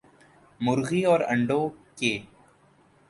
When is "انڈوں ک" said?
1.31-1.99